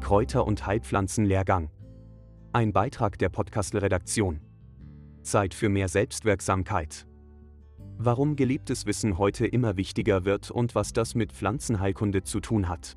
Kräuter- 0.00 0.46
und 0.46 0.66
Heilpflanzenlehrgang. 0.66 1.70
Ein 2.54 2.72
Beitrag 2.72 3.18
der 3.18 3.28
Podcastle-Redaktion. 3.28 4.40
Zeit 5.22 5.52
für 5.52 5.68
mehr 5.68 5.88
Selbstwirksamkeit. 5.88 7.06
Warum 7.98 8.34
gelebtes 8.34 8.86
Wissen 8.86 9.18
heute 9.18 9.46
immer 9.46 9.76
wichtiger 9.76 10.24
wird 10.24 10.50
und 10.50 10.74
was 10.74 10.94
das 10.94 11.14
mit 11.14 11.32
Pflanzenheilkunde 11.32 12.22
zu 12.22 12.40
tun 12.40 12.70
hat. 12.70 12.96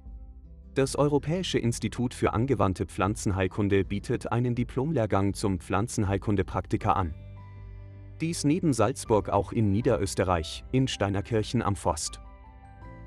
Das 0.73 0.95
Europäische 0.95 1.59
Institut 1.59 2.13
für 2.13 2.31
angewandte 2.31 2.85
Pflanzenheilkunde 2.85 3.83
bietet 3.83 4.31
einen 4.31 4.55
Diplomlehrgang 4.55 5.33
zum 5.33 5.59
Pflanzenheilkunde-Praktiker 5.59 6.95
an. 6.95 7.13
Dies 8.21 8.45
neben 8.45 8.71
Salzburg 8.71 9.27
auch 9.27 9.51
in 9.51 9.73
Niederösterreich, 9.73 10.63
in 10.71 10.87
Steinerkirchen 10.87 11.61
am 11.61 11.75
Forst. 11.75 12.21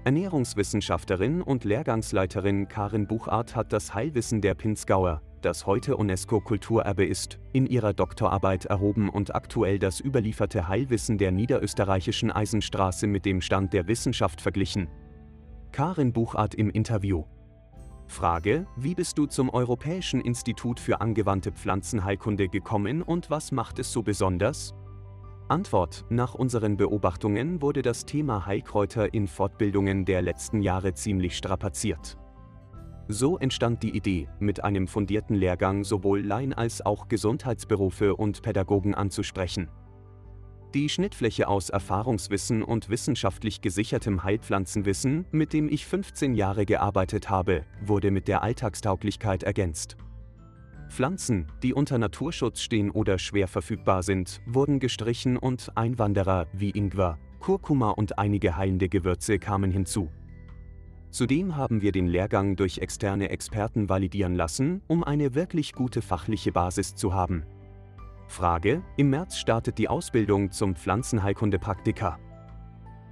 Ernährungswissenschaftlerin 0.04 1.40
und 1.40 1.64
Lehrgangsleiterin 1.64 2.68
Karin 2.68 3.06
Buchart 3.06 3.56
hat 3.56 3.72
das 3.72 3.94
Heilwissen 3.94 4.42
der 4.42 4.54
Pinzgauer, 4.54 5.22
das 5.40 5.64
heute 5.64 5.96
UNESCO-Kulturerbe 5.96 7.06
ist, 7.06 7.38
in 7.54 7.64
ihrer 7.64 7.94
Doktorarbeit 7.94 8.66
erhoben 8.66 9.08
und 9.08 9.34
aktuell 9.34 9.78
das 9.78 10.00
überlieferte 10.00 10.68
Heilwissen 10.68 11.16
der 11.16 11.32
niederösterreichischen 11.32 12.30
Eisenstraße 12.30 13.06
mit 13.06 13.24
dem 13.24 13.40
Stand 13.40 13.72
der 13.72 13.88
Wissenschaft 13.88 14.42
verglichen. 14.42 14.88
Karin 15.72 16.12
Buchart 16.12 16.54
im 16.54 16.68
Interview. 16.68 17.24
Frage, 18.06 18.66
wie 18.76 18.94
bist 18.94 19.16
du 19.16 19.24
zum 19.24 19.48
Europäischen 19.48 20.20
Institut 20.20 20.80
für 20.80 21.00
angewandte 21.00 21.50
Pflanzenheilkunde 21.50 22.50
gekommen 22.50 23.00
und 23.00 23.30
was 23.30 23.52
macht 23.52 23.78
es 23.78 23.90
so 23.90 24.02
besonders? 24.02 24.74
Antwort: 25.48 26.06
Nach 26.08 26.34
unseren 26.34 26.78
Beobachtungen 26.78 27.60
wurde 27.60 27.82
das 27.82 28.06
Thema 28.06 28.46
Heilkräuter 28.46 29.12
in 29.12 29.26
Fortbildungen 29.26 30.06
der 30.06 30.22
letzten 30.22 30.62
Jahre 30.62 30.94
ziemlich 30.94 31.36
strapaziert. 31.36 32.16
So 33.08 33.36
entstand 33.36 33.82
die 33.82 33.94
Idee, 33.94 34.28
mit 34.40 34.64
einem 34.64 34.88
fundierten 34.88 35.36
Lehrgang 35.36 35.84
sowohl 35.84 36.22
Laien 36.22 36.54
als 36.54 36.80
auch 36.80 37.08
Gesundheitsberufe 37.08 38.16
und 38.16 38.40
Pädagogen 38.40 38.94
anzusprechen. 38.94 39.68
Die 40.72 40.88
Schnittfläche 40.88 41.46
aus 41.46 41.68
Erfahrungswissen 41.68 42.62
und 42.62 42.88
wissenschaftlich 42.88 43.60
gesichertem 43.60 44.24
Heilpflanzenwissen, 44.24 45.26
mit 45.30 45.52
dem 45.52 45.68
ich 45.68 45.84
15 45.84 46.34
Jahre 46.34 46.64
gearbeitet 46.64 47.28
habe, 47.28 47.64
wurde 47.84 48.10
mit 48.10 48.26
der 48.26 48.42
Alltagstauglichkeit 48.42 49.42
ergänzt. 49.42 49.98
Pflanzen, 50.94 51.48
die 51.64 51.74
unter 51.74 51.98
Naturschutz 51.98 52.60
stehen 52.60 52.88
oder 52.92 53.18
schwer 53.18 53.48
verfügbar 53.48 54.04
sind, 54.04 54.40
wurden 54.46 54.78
gestrichen 54.78 55.36
und 55.36 55.76
Einwanderer 55.76 56.46
wie 56.52 56.70
Ingwer, 56.70 57.18
Kurkuma 57.40 57.90
und 57.90 58.16
einige 58.16 58.56
heilende 58.56 58.88
Gewürze 58.88 59.40
kamen 59.40 59.72
hinzu. 59.72 60.08
Zudem 61.10 61.56
haben 61.56 61.82
wir 61.82 61.90
den 61.90 62.06
Lehrgang 62.06 62.54
durch 62.54 62.78
externe 62.78 63.30
Experten 63.30 63.88
validieren 63.88 64.36
lassen, 64.36 64.82
um 64.86 65.02
eine 65.02 65.34
wirklich 65.34 65.72
gute 65.72 66.00
fachliche 66.00 66.52
Basis 66.52 66.94
zu 66.94 67.12
haben. 67.12 67.44
Frage: 68.28 68.80
Im 68.96 69.10
März 69.10 69.38
startet 69.38 69.78
die 69.78 69.88
Ausbildung 69.88 70.52
zum 70.52 70.76
Pflanzenheilkunde-Praktiker. 70.76 72.20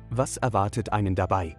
Was 0.09 0.37
erwartet 0.37 0.93
einen 0.93 1.17
dabei? 1.17 1.57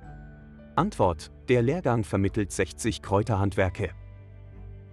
Antwort: 0.77 1.33
Der 1.49 1.61
Lehrgang 1.61 2.05
vermittelt 2.05 2.53
60 2.53 3.01
Kräuterhandwerke. 3.01 3.89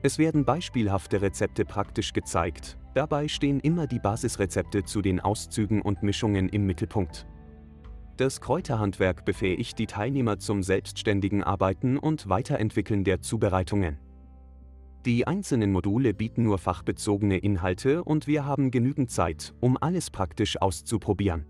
Es 0.02 0.18
werden 0.18 0.46
beispielhafte 0.46 1.20
Rezepte 1.20 1.66
praktisch 1.66 2.14
gezeigt, 2.14 2.78
dabei 2.94 3.28
stehen 3.28 3.60
immer 3.60 3.86
die 3.86 3.98
Basisrezepte 3.98 4.84
zu 4.84 5.02
den 5.02 5.20
Auszügen 5.20 5.82
und 5.82 6.02
Mischungen 6.02 6.48
im 6.48 6.64
Mittelpunkt. 6.64 7.26
Das 8.16 8.40
Kräuterhandwerk 8.40 9.24
befähigt 9.24 9.78
die 9.78 9.86
Teilnehmer 9.86 10.38
zum 10.38 10.62
selbstständigen 10.62 11.42
Arbeiten 11.42 11.98
und 11.98 12.28
Weiterentwickeln 12.28 13.04
der 13.04 13.20
Zubereitungen. 13.20 13.98
Die 15.06 15.26
einzelnen 15.26 15.72
Module 15.72 16.12
bieten 16.12 16.42
nur 16.42 16.58
fachbezogene 16.58 17.38
Inhalte 17.38 18.04
und 18.04 18.26
wir 18.26 18.44
haben 18.44 18.70
genügend 18.70 19.10
Zeit, 19.10 19.54
um 19.60 19.78
alles 19.80 20.10
praktisch 20.10 20.60
auszuprobieren. 20.60 21.46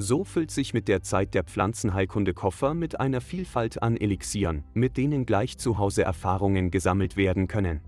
So 0.00 0.24
füllt 0.24 0.50
sich 0.50 0.72
mit 0.72 0.88
der 0.88 1.02
Zeit 1.02 1.34
der 1.34 1.44
Pflanzenheilkunde 1.44 2.32
Koffer 2.32 2.72
mit 2.72 2.98
einer 2.98 3.20
Vielfalt 3.20 3.82
an 3.82 3.98
Elixieren, 3.98 4.64
mit 4.72 4.96
denen 4.96 5.26
gleich 5.26 5.58
zu 5.58 5.76
Hause 5.76 6.04
Erfahrungen 6.04 6.70
gesammelt 6.70 7.18
werden 7.18 7.48
können. 7.48 7.82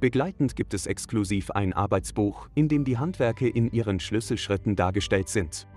Begleitend 0.00 0.56
gibt 0.56 0.74
es 0.74 0.86
exklusiv 0.86 1.52
ein 1.52 1.72
Arbeitsbuch, 1.72 2.48
in 2.56 2.68
dem 2.68 2.84
die 2.84 2.98
Handwerke 2.98 3.48
in 3.48 3.70
ihren 3.70 4.00
Schlüsselschritten 4.00 4.74
dargestellt 4.74 5.28
sind. 5.28 5.68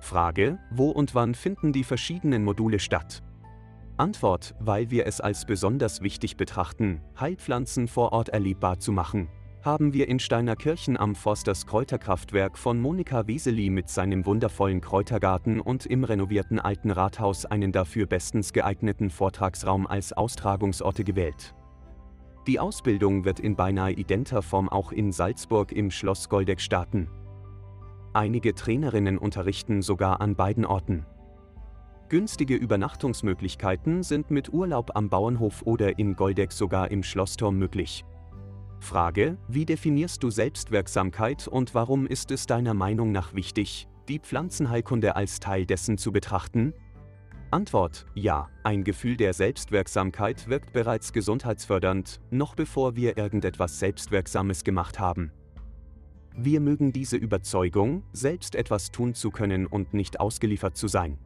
Frage, 0.00 0.58
wo 0.70 0.88
und 0.88 1.14
wann 1.14 1.34
finden 1.34 1.74
die 1.74 1.84
verschiedenen 1.84 2.42
Module 2.42 2.78
statt? 2.78 3.22
Antwort, 3.98 4.54
weil 4.58 4.90
wir 4.90 5.06
es 5.06 5.20
als 5.20 5.44
besonders 5.44 6.00
wichtig 6.00 6.38
betrachten, 6.38 7.02
Heilpflanzen 7.20 7.88
vor 7.88 8.12
Ort 8.12 8.30
erlebbar 8.30 8.78
zu 8.78 8.90
machen, 8.90 9.28
haben 9.64 9.92
wir 9.92 10.08
in 10.08 10.18
Steinerkirchen 10.18 10.96
am 10.96 11.14
Forst 11.14 11.46
das 11.46 11.66
Kräuterkraftwerk 11.66 12.58
von 12.58 12.80
Monika 12.80 13.28
Weseli 13.28 13.70
mit 13.70 13.88
seinem 13.88 14.26
wundervollen 14.26 14.80
Kräutergarten 14.80 15.60
und 15.60 15.86
im 15.86 16.02
renovierten 16.02 16.58
alten 16.58 16.90
Rathaus 16.90 17.44
einen 17.46 17.70
dafür 17.70 18.06
bestens 18.06 18.52
geeigneten 18.52 19.08
Vortragsraum 19.08 19.86
als 19.86 20.12
Austragungsorte 20.12 21.04
gewählt. 21.04 21.54
Die 22.48 22.58
Ausbildung 22.58 23.24
wird 23.24 23.38
in 23.38 23.54
beinahe 23.54 23.92
identer 23.92 24.42
Form 24.42 24.68
auch 24.68 24.90
in 24.90 25.12
Salzburg 25.12 25.70
im 25.70 25.92
Schloss 25.92 26.28
Goldeck 26.28 26.60
starten. 26.60 27.08
Einige 28.14 28.56
Trainerinnen 28.56 29.16
unterrichten 29.16 29.80
sogar 29.80 30.20
an 30.20 30.34
beiden 30.34 30.64
Orten. 30.66 31.06
Günstige 32.08 32.56
Übernachtungsmöglichkeiten 32.56 34.02
sind 34.02 34.30
mit 34.32 34.52
Urlaub 34.52 34.90
am 34.96 35.08
Bauernhof 35.08 35.62
oder 35.62 36.00
in 36.00 36.16
Goldeck 36.16 36.50
sogar 36.50 36.90
im 36.90 37.04
Schlossturm 37.04 37.56
möglich. 37.56 38.04
Frage, 38.82 39.38
wie 39.48 39.64
definierst 39.64 40.22
du 40.22 40.30
Selbstwirksamkeit 40.30 41.48
und 41.48 41.74
warum 41.74 42.06
ist 42.06 42.30
es 42.30 42.46
deiner 42.46 42.74
Meinung 42.74 43.12
nach 43.12 43.34
wichtig, 43.34 43.88
die 44.08 44.18
Pflanzenheilkunde 44.18 45.16
als 45.16 45.40
Teil 45.40 45.64
dessen 45.64 45.96
zu 45.96 46.12
betrachten? 46.12 46.74
Antwort, 47.50 48.06
ja, 48.14 48.48
ein 48.64 48.82
Gefühl 48.82 49.16
der 49.16 49.34
Selbstwirksamkeit 49.34 50.48
wirkt 50.48 50.72
bereits 50.72 51.12
gesundheitsfördernd, 51.12 52.20
noch 52.30 52.54
bevor 52.54 52.96
wir 52.96 53.16
irgendetwas 53.16 53.78
Selbstwirksames 53.78 54.64
gemacht 54.64 54.98
haben. 54.98 55.32
Wir 56.34 56.60
mögen 56.60 56.92
diese 56.92 57.16
Überzeugung, 57.16 58.04
selbst 58.12 58.54
etwas 58.54 58.90
tun 58.90 59.14
zu 59.14 59.30
können 59.30 59.66
und 59.66 59.92
nicht 59.92 60.18
ausgeliefert 60.18 60.76
zu 60.76 60.88
sein. 60.88 61.18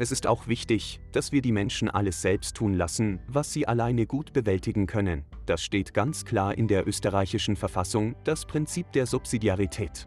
Es 0.00 0.12
ist 0.12 0.28
auch 0.28 0.46
wichtig, 0.46 1.00
dass 1.10 1.32
wir 1.32 1.42
die 1.42 1.50
Menschen 1.50 1.90
alles 1.90 2.22
selbst 2.22 2.56
tun 2.56 2.74
lassen, 2.74 3.18
was 3.26 3.52
sie 3.52 3.66
alleine 3.66 4.06
gut 4.06 4.32
bewältigen 4.32 4.86
können. 4.86 5.24
Das 5.44 5.60
steht 5.60 5.92
ganz 5.92 6.24
klar 6.24 6.56
in 6.56 6.68
der 6.68 6.86
österreichischen 6.86 7.56
Verfassung, 7.56 8.14
das 8.22 8.46
Prinzip 8.46 8.92
der 8.92 9.06
Subsidiarität. 9.06 10.06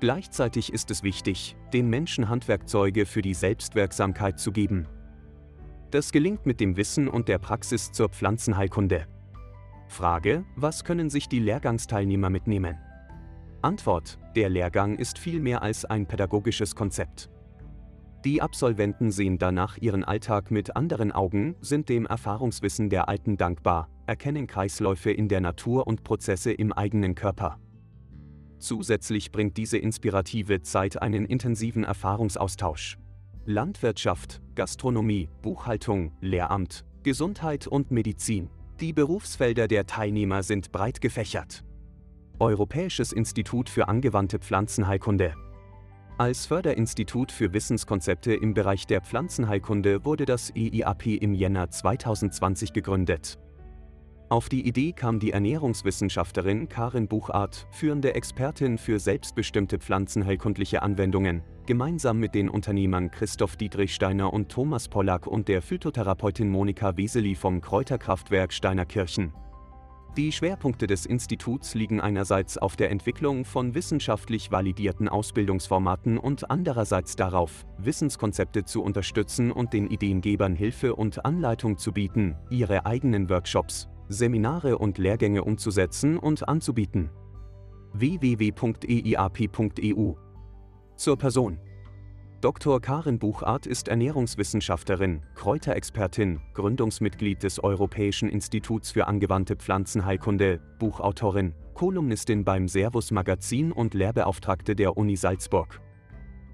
Gleichzeitig 0.00 0.72
ist 0.72 0.90
es 0.90 1.02
wichtig, 1.02 1.56
den 1.72 1.88
Menschen 1.88 2.28
Handwerkzeuge 2.28 3.06
für 3.06 3.22
die 3.22 3.34
Selbstwirksamkeit 3.34 4.38
zu 4.38 4.52
geben. 4.52 4.86
Das 5.90 6.12
gelingt 6.12 6.44
mit 6.44 6.60
dem 6.60 6.76
Wissen 6.76 7.08
und 7.08 7.28
der 7.28 7.38
Praxis 7.38 7.92
zur 7.92 8.10
Pflanzenheilkunde. 8.10 9.06
Frage, 9.88 10.44
was 10.56 10.84
können 10.84 11.08
sich 11.08 11.26
die 11.26 11.40
Lehrgangsteilnehmer 11.40 12.28
mitnehmen? 12.28 12.76
Antwort, 13.62 14.18
der 14.36 14.50
Lehrgang 14.50 14.96
ist 14.96 15.18
viel 15.18 15.40
mehr 15.40 15.62
als 15.62 15.84
ein 15.84 16.06
pädagogisches 16.06 16.74
Konzept. 16.74 17.30
Die 18.24 18.42
Absolventen 18.42 19.10
sehen 19.10 19.38
danach 19.38 19.78
ihren 19.78 20.04
Alltag 20.04 20.50
mit 20.50 20.76
anderen 20.76 21.10
Augen, 21.10 21.56
sind 21.62 21.88
dem 21.88 22.04
Erfahrungswissen 22.04 22.90
der 22.90 23.08
Alten 23.08 23.38
dankbar, 23.38 23.88
erkennen 24.06 24.46
Kreisläufe 24.46 25.10
in 25.10 25.28
der 25.28 25.40
Natur 25.40 25.86
und 25.86 26.04
Prozesse 26.04 26.52
im 26.52 26.70
eigenen 26.70 27.14
Körper. 27.14 27.58
Zusätzlich 28.58 29.32
bringt 29.32 29.56
diese 29.56 29.78
inspirative 29.78 30.60
Zeit 30.60 31.00
einen 31.00 31.24
intensiven 31.24 31.82
Erfahrungsaustausch. 31.82 32.98
Landwirtschaft, 33.46 34.42
Gastronomie, 34.54 35.30
Buchhaltung, 35.40 36.12
Lehramt, 36.20 36.84
Gesundheit 37.02 37.66
und 37.66 37.90
Medizin. 37.90 38.50
Die 38.80 38.92
Berufsfelder 38.92 39.66
der 39.66 39.86
Teilnehmer 39.86 40.42
sind 40.42 40.72
breit 40.72 41.00
gefächert. 41.00 41.64
Europäisches 42.38 43.12
Institut 43.12 43.70
für 43.70 43.88
angewandte 43.88 44.38
Pflanzenheilkunde 44.38 45.34
als 46.20 46.44
Förderinstitut 46.44 47.32
für 47.32 47.54
Wissenskonzepte 47.54 48.34
im 48.34 48.52
Bereich 48.52 48.86
der 48.86 49.00
Pflanzenheilkunde 49.00 50.04
wurde 50.04 50.26
das 50.26 50.52
EIAP 50.54 51.06
im 51.06 51.32
Jänner 51.32 51.70
2020 51.70 52.74
gegründet. 52.74 53.38
Auf 54.28 54.50
die 54.50 54.68
Idee 54.68 54.92
kam 54.92 55.18
die 55.18 55.30
Ernährungswissenschaftlerin 55.30 56.68
Karin 56.68 57.08
Buchart, 57.08 57.66
führende 57.70 58.14
Expertin 58.14 58.76
für 58.76 58.98
selbstbestimmte 58.98 59.78
pflanzenheilkundliche 59.78 60.82
Anwendungen, 60.82 61.42
gemeinsam 61.64 62.18
mit 62.18 62.34
den 62.34 62.50
Unternehmern 62.50 63.10
Christoph 63.10 63.56
Dietrichsteiner 63.56 64.30
und 64.30 64.50
Thomas 64.50 64.88
Pollack 64.88 65.26
und 65.26 65.48
der 65.48 65.62
Phytotherapeutin 65.62 66.50
Monika 66.50 66.98
Weseli 66.98 67.34
vom 67.34 67.62
Kräuterkraftwerk 67.62 68.52
Steinerkirchen. 68.52 69.32
Die 70.16 70.32
Schwerpunkte 70.32 70.88
des 70.88 71.06
Instituts 71.06 71.74
liegen 71.74 72.00
einerseits 72.00 72.58
auf 72.58 72.74
der 72.74 72.90
Entwicklung 72.90 73.44
von 73.44 73.74
wissenschaftlich 73.74 74.50
validierten 74.50 75.08
Ausbildungsformaten 75.08 76.18
und 76.18 76.50
andererseits 76.50 77.14
darauf, 77.14 77.64
Wissenskonzepte 77.78 78.64
zu 78.64 78.82
unterstützen 78.82 79.52
und 79.52 79.72
den 79.72 79.86
Ideengebern 79.86 80.56
Hilfe 80.56 80.96
und 80.96 81.24
Anleitung 81.24 81.78
zu 81.78 81.92
bieten, 81.92 82.34
ihre 82.50 82.86
eigenen 82.86 83.30
Workshops, 83.30 83.88
Seminare 84.08 84.78
und 84.78 84.98
Lehrgänge 84.98 85.44
umzusetzen 85.44 86.18
und 86.18 86.48
anzubieten. 86.48 87.10
www.eiap.eu 87.92 88.54
Zur 90.96 91.16
Person 91.18 91.60
Dr. 92.40 92.80
Karin 92.80 93.18
Buchart 93.18 93.66
ist 93.66 93.88
Ernährungswissenschaftlerin, 93.88 95.20
Kräuterexpertin, 95.34 96.40
Gründungsmitglied 96.54 97.42
des 97.42 97.62
Europäischen 97.62 98.30
Instituts 98.30 98.92
für 98.92 99.06
angewandte 99.06 99.56
Pflanzenheilkunde, 99.56 100.58
Buchautorin, 100.78 101.54
Kolumnistin 101.74 102.42
beim 102.42 102.66
Servus 102.66 103.10
Magazin 103.10 103.72
und 103.72 103.92
Lehrbeauftragte 103.92 104.74
der 104.74 104.96
Uni 104.96 105.16
Salzburg. 105.16 105.82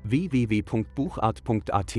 www.buchart.at 0.03 1.99